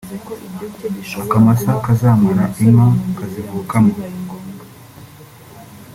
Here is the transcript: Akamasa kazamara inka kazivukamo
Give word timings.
Akamasa 1.21 1.71
kazamara 1.85 2.45
inka 2.63 2.87
kazivukamo 3.17 3.93